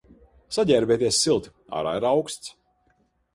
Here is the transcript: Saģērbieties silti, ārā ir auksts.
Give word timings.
Saģērbieties 0.55 1.19
silti, 1.25 1.51
ārā 1.81 1.93
ir 2.01 2.09
auksts. 2.13 2.51